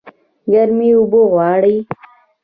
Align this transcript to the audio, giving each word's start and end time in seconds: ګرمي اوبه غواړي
ګرمي 0.51 0.89
اوبه 0.97 1.21
غواړي 1.31 1.75